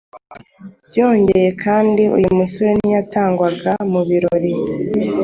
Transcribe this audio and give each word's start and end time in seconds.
Byongeye 0.89 1.49
kandi 1.63 2.03
uyu 2.17 2.29
musore 2.39 2.71
ntiyatangwaga 2.79 3.73
mu 3.91 4.01
birori 4.07 4.53